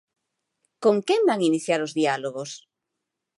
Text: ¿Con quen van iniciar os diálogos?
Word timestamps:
¿Con 0.83 0.95
quen 1.07 1.21
van 1.29 1.45
iniciar 1.49 1.79
os 1.85 1.95
diálogos? 1.99 2.51